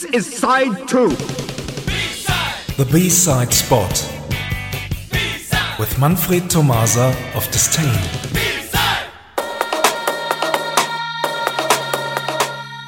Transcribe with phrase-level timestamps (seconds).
[0.00, 2.76] This is side 2 B-side.
[2.78, 3.90] The B-side spot.
[5.12, 5.78] B-side.
[5.78, 8.00] With Manfred Tomasa of Disdain.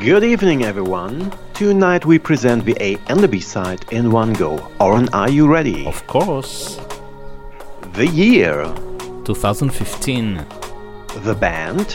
[0.00, 1.32] Good evening, everyone.
[1.54, 4.68] Tonight we present the A and the B side in one go.
[4.80, 5.86] Oren, are you ready?
[5.86, 6.80] Of course.
[7.92, 8.64] The year
[9.24, 10.44] 2015.
[11.22, 11.86] The band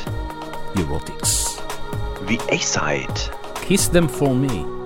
[0.75, 1.57] Eurotix.
[2.27, 3.19] The A side.
[3.55, 4.80] Kiss Them For Me.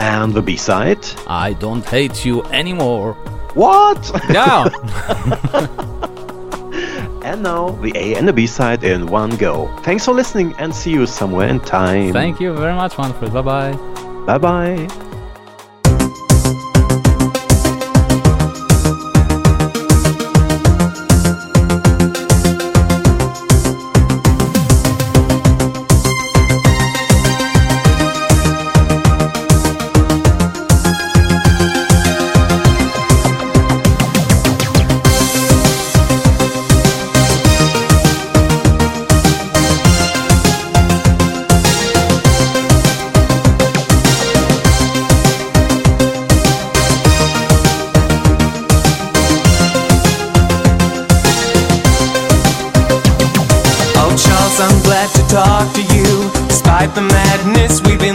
[0.00, 1.04] And the B side?
[1.26, 3.12] I don't hate you anymore.
[3.54, 4.10] What?
[4.30, 4.64] Yeah.
[7.22, 9.68] and now the A and the B side in one go.
[9.82, 12.14] Thanks for listening and see you somewhere in time.
[12.14, 13.32] Thank you very much, Manfred.
[13.32, 13.72] Bye bye.
[14.26, 15.06] Bye bye.
[56.94, 58.09] the madness we've been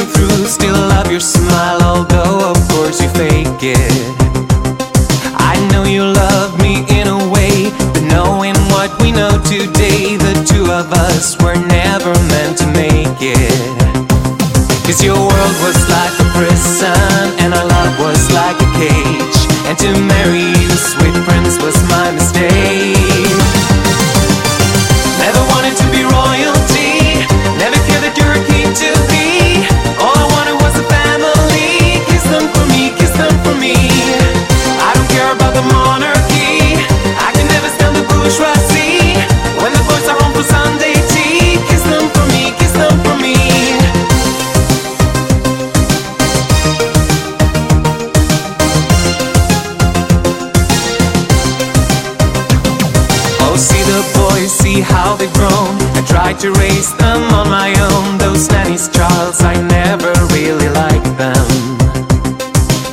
[56.75, 58.17] raised them on my own.
[58.17, 61.45] Those nannies, Charles, I never really liked them.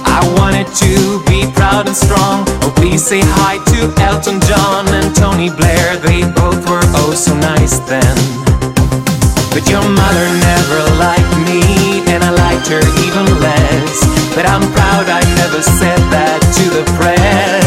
[0.07, 2.45] I wanted to be proud and strong.
[2.63, 3.79] Oh, please say hi to
[4.09, 5.97] Elton John and Tony Blair.
[5.97, 8.17] They both were oh so nice then.
[9.53, 11.61] But your mother never liked me,
[12.13, 13.99] and I liked her even less.
[14.35, 17.62] But I'm proud I never said that to the press.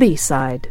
[0.00, 0.70] B-side.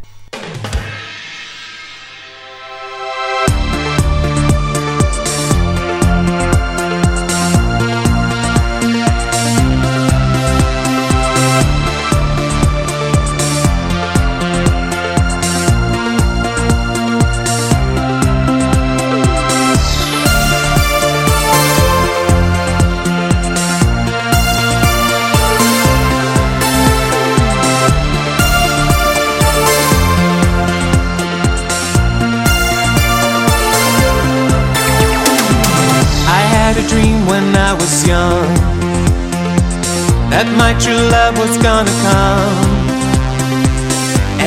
[40.60, 42.68] My true love was gonna come.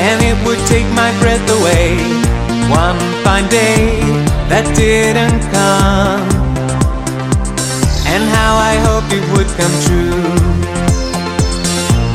[0.05, 1.97] And it would take my breath away
[2.69, 3.99] one fine day
[4.51, 6.23] that didn't come.
[8.13, 10.29] And how I hoped it would come true.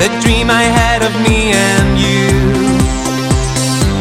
[0.01, 2.27] The dream I had of me and you.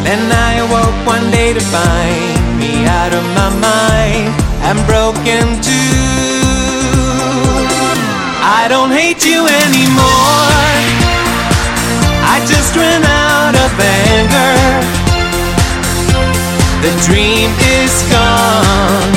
[0.06, 4.30] Then I awoke one day to find me out of my mind.
[4.68, 5.97] And broken too
[8.68, 10.52] I don't hate you anymore.
[12.20, 14.56] I just ran out of anger.
[16.84, 17.48] The dream
[17.80, 19.12] is gone.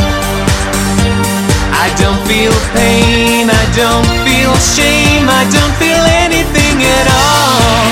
[1.83, 3.51] I don't feel pain.
[3.51, 5.27] I don't feel shame.
[5.27, 7.91] I don't feel anything at all.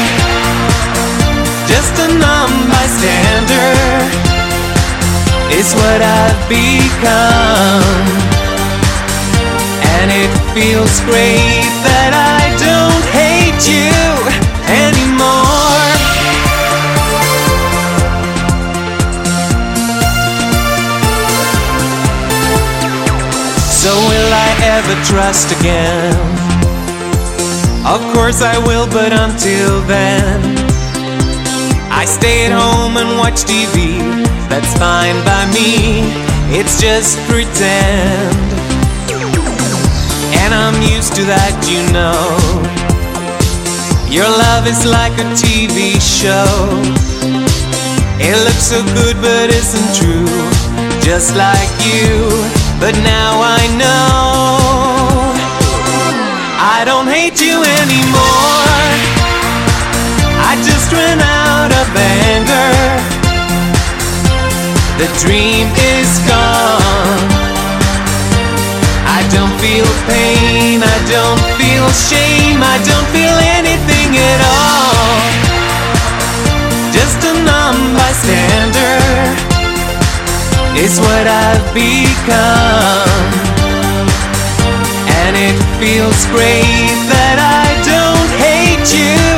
[1.67, 3.75] Just a numb bystander
[5.59, 8.07] is what I've become.
[9.99, 13.93] And it feels great that I don't hate you
[14.65, 15.69] anymore.
[23.81, 26.15] So, will I ever trust again?
[27.85, 30.41] Of course I will, but until then,
[31.91, 33.97] I stay at home and watch TV.
[34.49, 36.03] That's fine by me,
[36.57, 38.08] it's just pretend.
[41.19, 42.15] To that, you know.
[44.07, 46.47] Your love is like a TV show.
[48.23, 50.31] It looks so good, but isn't true.
[51.03, 52.23] Just like you,
[52.79, 55.35] but now I know.
[56.55, 58.79] I don't hate you anymore.
[60.39, 62.71] I just ran out of anger.
[65.01, 65.67] The dream
[65.99, 67.39] is gone.
[69.19, 70.79] I don't feel pain,
[71.09, 75.17] don't feel shame, I don't feel anything at all.
[76.93, 79.01] Just a numb bystander
[80.77, 83.25] is what I've become.
[85.21, 89.28] And it feels great that I don't hate you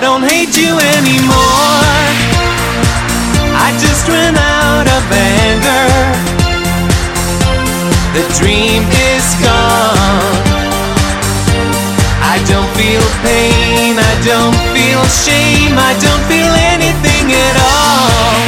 [0.00, 1.84] I don't hate you anymore.
[3.52, 5.92] I just ran out of anger.
[8.16, 8.80] The dream
[9.12, 10.40] is gone.
[12.32, 18.40] I don't feel pain, I don't feel shame, I don't feel anything at all.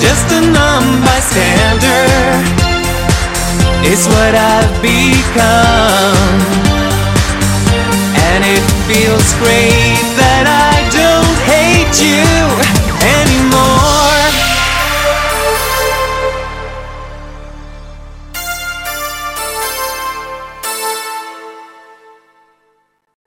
[0.00, 2.08] Just a numb bystander
[3.84, 6.71] is what I've become.
[8.92, 12.41] Feels great that I don't hate you